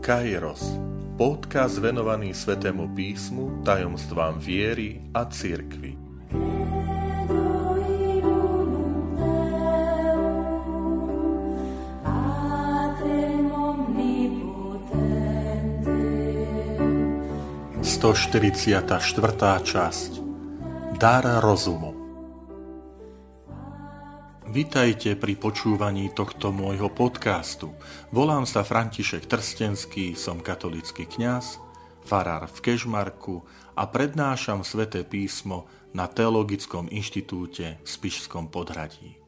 [0.00, 0.64] Kairos,
[1.20, 5.92] podcast venovaný Svetému písmu, tajomstvám viery a cirkvi.
[17.84, 18.16] Sto
[19.60, 20.12] časť.
[20.96, 21.99] Dar rozumu
[24.50, 27.70] Vitajte pri počúvaní tohto môjho podcastu.
[28.10, 31.62] Volám sa František Trstenský, som katolický kňaz,
[32.02, 33.46] farár v Kežmarku
[33.78, 39.22] a prednášam sväté písmo na Teologickom inštitúte v Spišskom podhradí.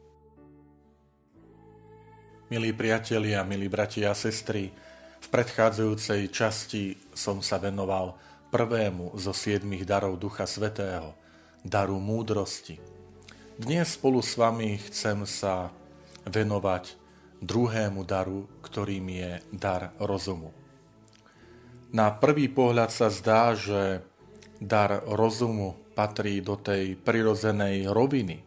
[2.51, 4.75] Milí priatelia, milí bratia a sestry,
[5.23, 8.19] v predchádzajúcej časti som sa venoval
[8.51, 11.15] prvému zo siedmých darov Ducha Svetého,
[11.63, 12.83] daru múdrosti–
[13.59, 15.69] dnes spolu s vami chcem sa
[16.25, 16.97] venovať
[17.43, 20.55] druhému daru, ktorým je dar rozumu.
[21.93, 24.01] Na prvý pohľad sa zdá, že
[24.63, 28.41] dar rozumu patrí do tej prirozenej roviny.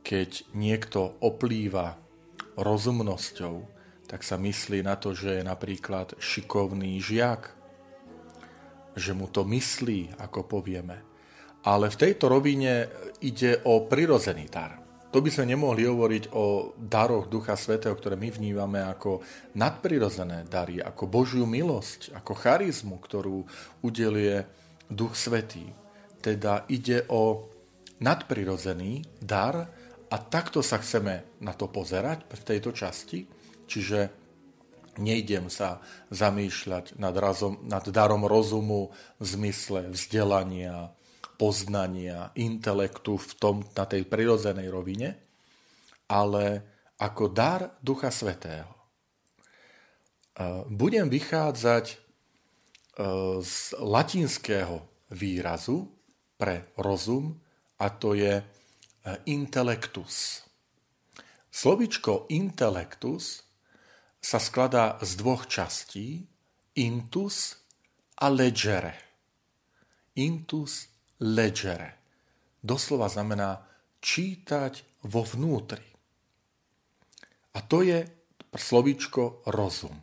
[0.00, 2.00] Keď niekto oplýva
[2.56, 3.54] rozumnosťou,
[4.08, 7.52] tak sa myslí na to, že je napríklad šikovný žiak,
[8.96, 11.07] že mu to myslí, ako povieme.
[11.66, 12.86] Ale v tejto rovine
[13.18, 14.78] ide o prirozený dar.
[15.08, 19.24] To by sme nemohli hovoriť o daroch Ducha Svetého, ktoré my vnímame ako
[19.56, 23.40] nadprirozené dary, ako Božiu milosť, ako charizmu, ktorú
[23.80, 24.44] udeluje
[24.92, 25.64] Duch Svetý.
[26.20, 27.48] Teda ide o
[28.04, 29.72] nadprirozený dar
[30.12, 33.24] a takto sa chceme na to pozerať v tejto časti.
[33.64, 34.12] Čiže
[35.00, 35.80] nejdem sa
[36.12, 40.92] zamýšľať nad, razom, nad darom rozumu v zmysle vzdelania,
[41.38, 45.14] poznania, intelektu v tom, na tej prirodzenej rovine,
[46.10, 46.66] ale
[46.98, 48.74] ako dar Ducha Svetého.
[48.74, 48.78] E,
[50.66, 51.96] budem vychádzať e,
[53.38, 54.82] z latinského
[55.14, 55.86] výrazu
[56.34, 57.38] pre rozum
[57.78, 58.44] a to je e,
[59.30, 60.42] intellectus.
[61.54, 63.46] Slovičko intellectus
[64.18, 66.26] sa skladá z dvoch častí,
[66.74, 67.62] intus
[68.18, 68.98] a legere.
[70.18, 71.98] Intus legere.
[72.62, 73.62] Doslova znamená
[73.98, 75.86] čítať vo vnútri.
[77.54, 78.06] A to je
[78.54, 79.98] slovíčko rozum.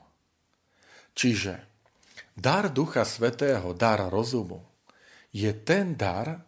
[1.16, 1.54] Čiže
[2.36, 4.60] dar Ducha Svetého, dar rozumu,
[5.32, 6.44] je ten dar,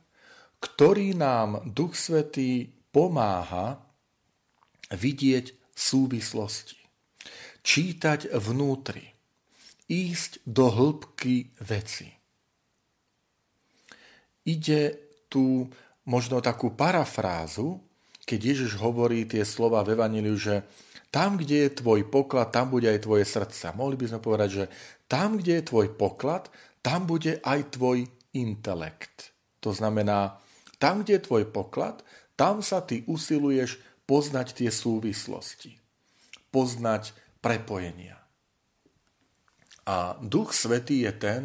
[0.60, 3.80] ktorý nám Duch Svetý pomáha
[4.92, 6.80] vidieť súvislosti,
[7.64, 9.16] čítať vnútri,
[9.88, 12.17] ísť do hĺbky veci
[14.48, 14.96] ide
[15.28, 15.68] tu
[16.08, 17.84] možno takú parafrázu,
[18.24, 20.64] keď Ježiš hovorí tie slova v Evangeliu, že
[21.12, 23.72] tam, kde je tvoj poklad, tam bude aj tvoje srdce.
[23.76, 24.66] Mohli by sme povedať, že
[25.08, 26.52] tam, kde je tvoj poklad,
[26.84, 29.32] tam bude aj tvoj intelekt.
[29.64, 30.40] To znamená,
[30.80, 32.04] tam, kde je tvoj poklad,
[32.36, 35.80] tam sa ty usiluješ poznať tie súvislosti,
[36.52, 38.20] poznať prepojenia.
[39.88, 41.42] A Duch Svetý je ten,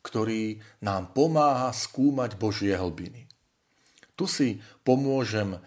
[0.00, 3.28] ktorý nám pomáha skúmať Božie hlbiny.
[4.16, 4.48] Tu si
[4.84, 5.58] pomôžem e,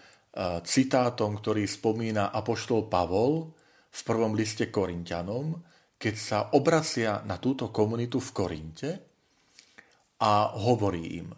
[0.62, 3.50] citátom, ktorý spomína apoštol Pavol
[3.90, 5.58] v prvom liste Korintianom,
[5.98, 8.90] keď sa obracia na túto komunitu v Korinte
[10.20, 11.30] a hovorí im,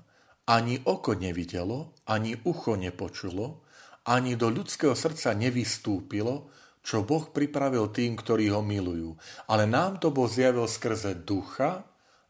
[0.46, 3.66] ani oko nevidelo, ani ucho nepočulo,
[4.06, 6.50] ani do ľudského srdca nevystúpilo,
[6.86, 9.18] čo Boh pripravil tým, ktorí ho milujú.
[9.50, 11.82] Ale nám to Boh zjavil skrze ducha,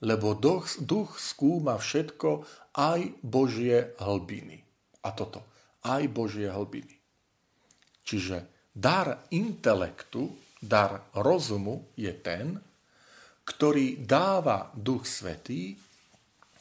[0.04, 2.44] lebo duch, duch skúma všetko,
[2.76, 4.60] aj Božie hlbiny.
[5.00, 5.40] A toto,
[5.86, 6.92] aj Božie hlbiny.
[8.04, 10.28] Čiže dar intelektu,
[10.60, 12.60] dar rozumu je ten,
[13.46, 15.78] ktorý dáva Duch Svetý,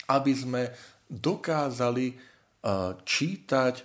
[0.06, 0.70] aby sme
[1.10, 2.16] dokázali e,
[3.02, 3.76] čítať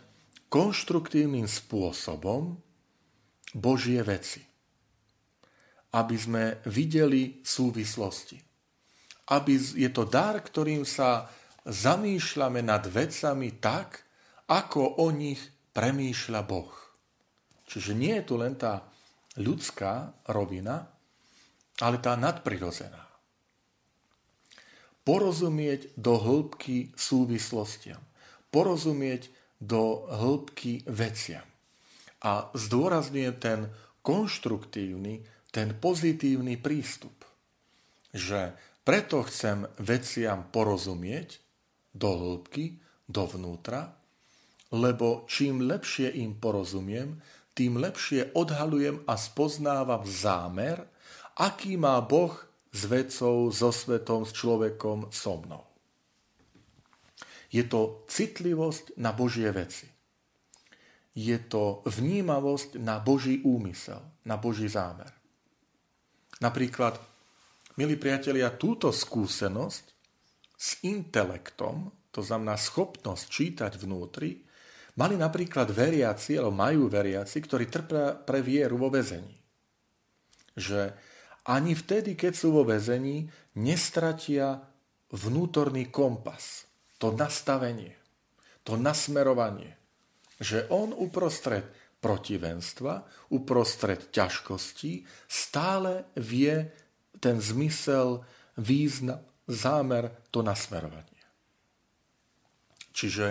[0.53, 2.61] konštruktívnym spôsobom
[3.57, 4.45] Božie veci.
[5.97, 8.50] Aby sme videli súvislosti
[9.31, 11.31] aby je to dar, ktorým sa
[11.65, 14.03] zamýšľame nad vecami tak,
[14.51, 15.39] ako o nich
[15.71, 16.75] premýšľa Boh.
[17.71, 18.83] Čiže nie je tu len tá
[19.39, 20.91] ľudská rovina,
[21.79, 23.07] ale tá nadprirozená.
[25.07, 28.03] Porozumieť do hĺbky súvislostiam.
[28.51, 29.31] Porozumieť
[29.63, 31.47] do hĺbky veciam.
[32.21, 33.71] A zdôrazňuje ten
[34.03, 35.25] konštruktívny,
[35.55, 37.15] ten pozitívny prístup,
[38.13, 38.53] že
[38.85, 41.41] preto chcem veciam porozumieť
[41.93, 42.81] do hĺbky,
[43.11, 43.95] dovnútra,
[44.71, 47.19] lebo čím lepšie im porozumiem,
[47.55, 50.87] tým lepšie odhalujem a spoznávam zámer,
[51.35, 52.33] aký má Boh
[52.71, 55.67] s vecou, so svetom, s človekom, so mnou.
[57.51, 59.91] Je to citlivosť na Božie veci.
[61.19, 65.11] Je to vnímavosť na Boží úmysel, na Boží zámer.
[66.39, 67.03] Napríklad,
[67.81, 69.85] milí priatelia, túto skúsenosť
[70.53, 74.45] s intelektom, to znamená schopnosť čítať vnútri,
[75.01, 79.33] mali napríklad veriaci, alebo majú veriaci, ktorí trpia pre vieru vo väzení.
[80.61, 80.93] Že
[81.49, 83.25] ani vtedy, keď sú vo väzení,
[83.57, 84.61] nestratia
[85.17, 86.69] vnútorný kompas,
[87.01, 87.97] to nastavenie,
[88.61, 89.73] to nasmerovanie,
[90.37, 91.65] že on uprostred
[92.05, 96.69] protivenstva, uprostred ťažkostí stále vie
[97.21, 98.25] ten zmysel,
[98.57, 101.23] význam, zámer, to nasmerovanie.
[102.91, 103.27] Čiže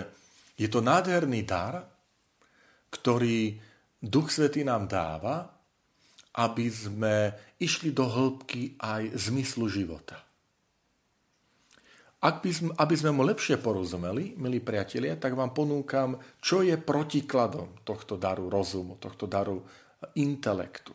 [0.56, 1.84] je to nádherný dar,
[2.90, 3.60] ktorý
[4.00, 5.52] Duch Svetý nám dáva,
[6.40, 10.24] aby sme išli do hĺbky aj zmyslu života.
[12.20, 16.76] Ak by sme, aby sme mu lepšie porozumeli, milí priatelia, tak vám ponúkam, čo je
[16.76, 19.64] protikladom tohto daru rozumu, tohto daru
[20.20, 20.92] intelektu.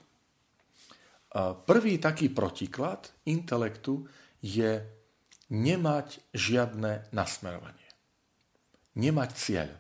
[1.66, 4.06] Prvý taký protiklad intelektu
[4.38, 4.78] je
[5.50, 7.90] nemať žiadne nasmerovanie.
[8.94, 9.70] Nemať cieľ.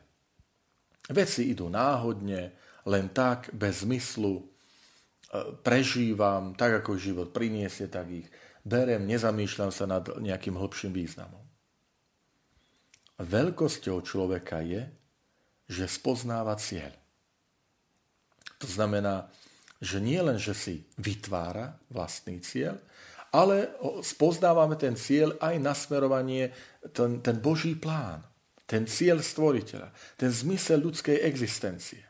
[1.14, 2.56] Veci idú náhodne,
[2.90, 4.44] len tak, bez zmyslu, e,
[5.62, 8.28] prežívam, tak ako život priniesie, tak ich
[8.64, 11.44] berem, nezamýšľam sa nad nejakým hlbším významom.
[13.20, 14.88] Veľkosťou človeka je,
[15.70, 16.90] že spoznáva cieľ.
[18.58, 19.28] To znamená,
[19.82, 22.78] že nie len, že si vytvára vlastný cieľ,
[23.34, 23.74] ale
[24.06, 26.54] spoznávame ten cieľ aj nasmerovanie,
[26.94, 28.22] ten, ten Boží plán,
[28.64, 32.06] ten cieľ stvoriteľa, ten zmysel ľudskej existencie.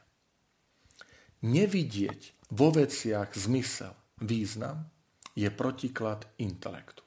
[1.44, 4.88] Nevidieť vo veciach zmysel, význam,
[5.34, 7.02] je protiklad intelektu.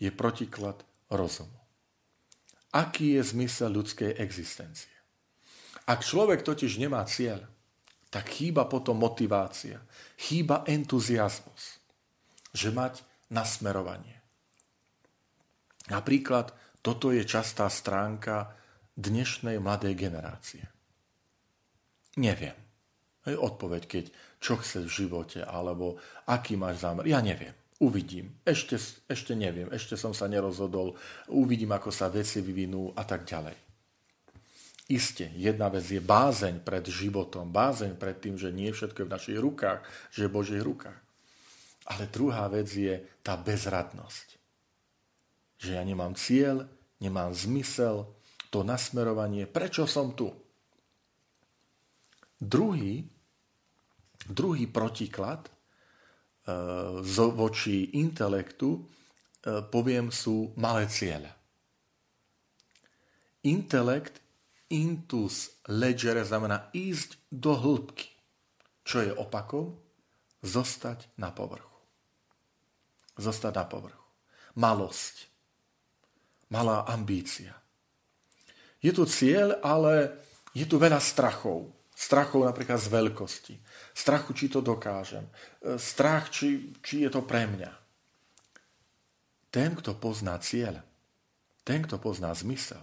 [0.00, 1.54] Je protiklad rozumu.
[2.74, 4.90] Aký je zmysel ľudskej existencie?
[5.86, 7.46] Ak človek totiž nemá cieľ,
[8.14, 9.82] tak chýba potom motivácia,
[10.14, 11.82] chýba entuziasmus,
[12.54, 13.02] že mať
[13.34, 14.22] nasmerovanie.
[15.90, 18.54] Napríklad toto je častá stránka
[18.94, 20.62] dnešnej mladej generácie.
[22.14, 22.54] Neviem.
[23.26, 24.04] Odpoveď, keď
[24.38, 25.98] čo chce v živote, alebo
[26.30, 27.10] aký máš zámer.
[27.10, 27.56] Ja neviem.
[27.82, 28.38] Uvidím.
[28.46, 28.78] Ešte,
[29.10, 29.66] ešte neviem.
[29.74, 30.94] Ešte som sa nerozhodol.
[31.34, 33.63] Uvidím, ako sa veci vyvinú a tak ďalej.
[34.84, 39.14] Isté, jedna vec je bázeň pred životom, bázeň pred tým, že nie všetko je v
[39.16, 39.80] našich rukách,
[40.12, 41.00] že je v Božích rukách.
[41.88, 44.28] Ale druhá vec je tá bezradnosť.
[45.56, 46.68] Že ja nemám cieľ,
[47.00, 48.12] nemám zmysel,
[48.52, 50.28] to nasmerovanie, prečo som tu.
[52.36, 53.08] Druhý
[54.24, 55.52] Druhý protiklad e,
[57.12, 58.82] voči intelektu, e,
[59.68, 61.28] poviem, sú malé ciele.
[63.44, 64.23] Intelekt,
[64.68, 68.08] intus legere, znamená ísť do hĺbky.
[68.84, 69.76] Čo je opakom?
[70.44, 71.72] Zostať na povrchu.
[73.16, 74.08] Zostať na povrchu.
[74.60, 75.28] Malosť.
[76.52, 77.56] Malá ambícia.
[78.84, 80.12] Je tu cieľ, ale
[80.52, 81.72] je tu veľa strachov.
[81.94, 83.54] Strachov napríklad z veľkosti
[83.94, 85.22] strachu, či to dokážem,
[85.62, 87.72] e, strach, či, či je to pre mňa.
[89.54, 90.82] Ten, kto pozná cieľ,
[91.62, 92.82] ten, kto pozná zmysel,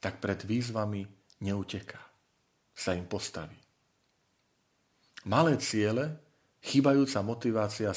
[0.00, 1.04] tak pred výzvami
[1.44, 2.00] neuteká,
[2.72, 3.56] sa im postaví.
[5.28, 6.16] Malé ciele,
[6.64, 7.92] chýbajúca motivácia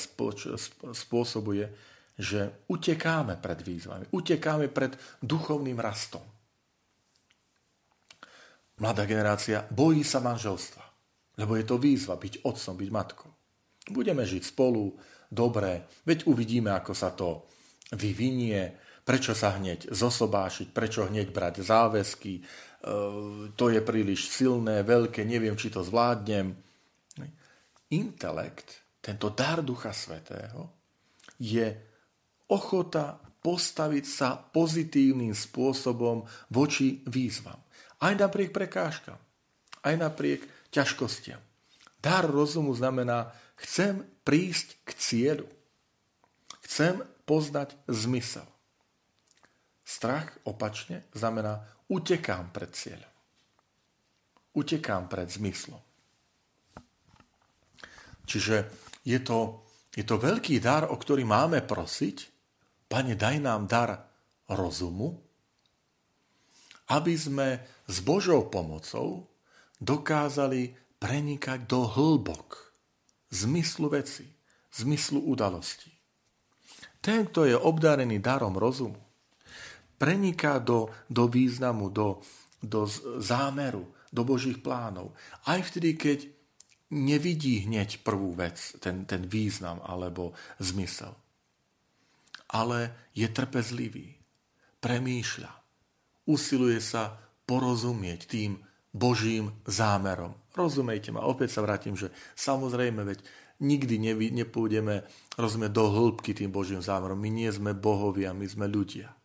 [0.92, 1.72] spôsobuje,
[2.20, 4.94] že utekáme pred výzvami, utekáme pred
[5.24, 6.22] duchovným rastom.
[8.84, 10.84] Mladá generácia bojí sa manželstva.
[11.34, 13.32] Lebo je to výzva byť otcom, byť matkou.
[13.90, 14.94] Budeme žiť spolu,
[15.34, 17.50] dobre, veď uvidíme, ako sa to
[17.98, 22.42] vyvinie, prečo sa hneď zosobášiť, prečo hneď brať záväzky, e,
[23.54, 26.56] to je príliš silné, veľké, neviem, či to zvládnem.
[27.94, 30.72] Intelekt, tento dar Ducha Svetého,
[31.38, 31.68] je
[32.50, 37.60] ochota postaviť sa pozitívnym spôsobom voči výzvam.
[38.00, 39.20] Aj napriek prekážkam,
[39.84, 40.42] aj napriek
[40.72, 41.44] ťažkostiam.
[42.00, 45.48] Dar rozumu znamená, chcem prísť k cieľu.
[46.64, 48.48] Chcem poznať zmysel.
[49.84, 53.14] Strach opačne znamená, utekám pred cieľom.
[54.56, 55.82] Utekám pred zmyslom.
[58.24, 58.72] Čiže
[59.04, 62.32] je to, je to veľký dar, o ktorý máme prosiť.
[62.88, 64.08] Pane, daj nám dar
[64.48, 65.20] rozumu,
[66.94, 67.60] aby sme
[67.90, 69.28] s Božou pomocou
[69.82, 72.72] dokázali prenikať do hĺbok
[73.34, 74.30] zmyslu veci,
[74.72, 75.92] zmyslu udalostí.
[77.04, 79.02] Ten, kto je obdarený darom rozumu,
[80.04, 82.20] preniká do, do významu, do,
[82.60, 82.84] do
[83.24, 85.16] zámeru, do Božích plánov.
[85.48, 86.28] Aj vtedy, keď
[86.92, 91.16] nevidí hneď prvú vec, ten, ten význam alebo zmysel.
[92.52, 94.20] Ale je trpezlivý,
[94.84, 95.52] premýšľa,
[96.28, 97.16] usiluje sa
[97.48, 98.60] porozumieť tým
[98.92, 100.36] Božím zámerom.
[100.52, 103.24] Rozumejte ma, opäť sa vrátim, že samozrejme, veď
[103.64, 105.08] nikdy nepôjdeme
[105.40, 107.16] rozumieť do hĺbky tým Božím zámerom.
[107.16, 109.23] My nie sme bohovia, my sme ľudia.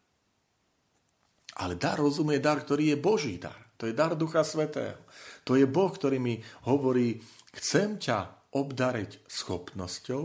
[1.58, 3.58] Ale dar rozumie dar, ktorý je Boží dar.
[3.78, 4.98] To je dar Ducha Svetého.
[5.46, 7.18] To je Boh, ktorý mi hovorí,
[7.54, 10.24] chcem ťa obdariť schopnosťou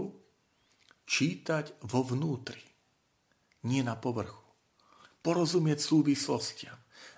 [1.04, 2.64] čítať vo vnútri,
[3.70, 4.42] nie na povrchu.
[5.24, 6.76] Porozumieť súvislostiam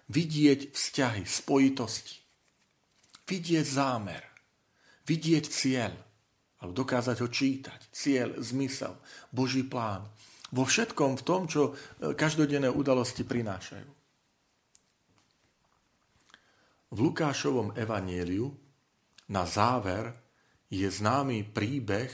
[0.09, 2.21] vidieť vzťahy, spojitosti,
[3.25, 4.21] vidieť zámer,
[5.09, 5.93] vidieť cieľ,
[6.61, 8.93] ale dokázať ho čítať, cieľ, zmysel,
[9.33, 10.05] Boží plán.
[10.53, 14.04] Vo všetkom v tom, čo e, každodenné udalosti prinášajú.
[16.93, 18.51] V Lukášovom evanieliu
[19.31, 20.13] na záver
[20.69, 22.11] je známy príbeh,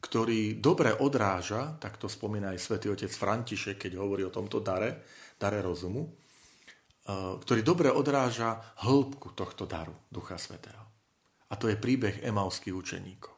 [0.00, 5.04] ktorý dobre odráža, tak to spomína aj svätý otec František, keď hovorí o tomto dare,
[5.36, 6.08] dare rozumu,
[7.10, 10.84] Eh, ktorý dobre odráža hĺbku tohto daru Ducha Svetého.
[11.50, 13.34] A to je príbeh emauských učeníkov.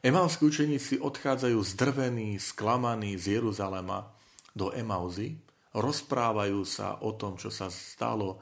[0.00, 4.10] Emauskí učeníci odchádzajú zdrvení, sklamaní z Jeruzalema
[4.56, 5.38] do Emauzy,
[5.76, 8.40] rozprávajú sa o tom, čo sa stalo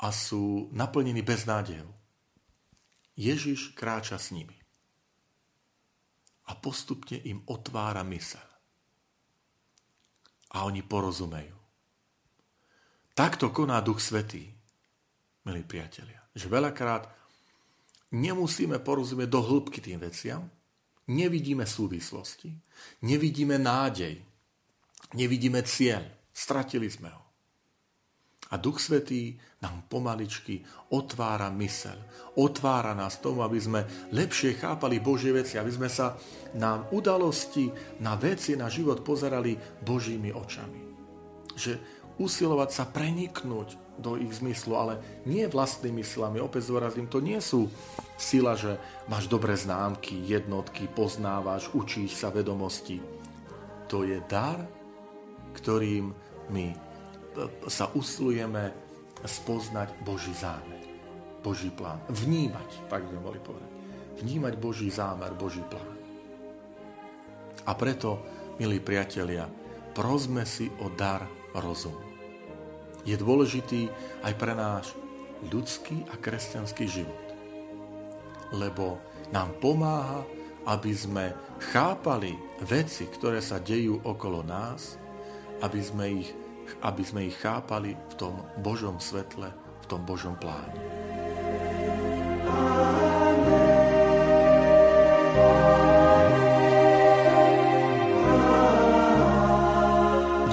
[0.00, 1.88] a sú naplnení beznádejou.
[3.16, 4.56] Ježiš kráča s nimi
[6.46, 8.44] a postupne im otvára mysel.
[10.54, 11.56] A oni porozumejú.
[13.16, 14.52] Takto koná Duch Svetý,
[15.48, 16.20] milí priatelia.
[16.36, 17.08] Že veľakrát
[18.12, 20.46] nemusíme porozumieť do hĺbky tým veciam,
[21.08, 22.52] nevidíme súvislosti,
[23.02, 24.20] nevidíme nádej,
[25.16, 27.25] nevidíme cieľ, stratili sme ho.
[28.46, 30.62] A Duch Svetý nám pomaličky
[30.94, 31.98] otvára mysel,
[32.38, 33.82] otvára nás tomu, aby sme
[34.14, 36.14] lepšie chápali Božie veci, aby sme sa
[36.54, 40.80] na udalosti, na veci, na život pozerali Božími očami.
[41.58, 41.72] Že
[42.22, 46.38] usilovať sa preniknúť do ich zmyslu, ale nie vlastnými silami.
[46.38, 47.66] Opäť zdôrazním, to nie sú
[48.20, 48.76] sila, že
[49.08, 53.00] máš dobré známky, jednotky, poznávaš, učíš sa vedomosti.
[53.88, 54.60] To je dar,
[55.56, 56.12] ktorým
[56.52, 56.85] my
[57.68, 58.72] sa usilujeme
[59.24, 60.82] spoznať Boží zámer,
[61.40, 62.00] Boží plán.
[62.08, 63.70] Vnímať, tak by mohli povedať.
[64.20, 65.94] Vnímať Boží zámer, Boží plán.
[67.66, 68.22] A preto,
[68.56, 69.50] milí priatelia,
[69.92, 71.26] prosme si o dar
[71.56, 72.06] rozumu
[73.06, 73.86] je dôležitý
[74.26, 74.92] aj pre náš
[75.46, 77.26] ľudský a kresťanský život.
[78.50, 78.98] Lebo
[79.30, 80.26] nám pomáha,
[80.66, 81.30] aby sme
[81.70, 82.34] chápali
[82.66, 84.98] veci, ktoré sa dejú okolo nás,
[85.62, 86.34] aby sme ich,
[86.82, 90.74] aby sme ich chápali v tom Božom svetle, v tom Božom pláne.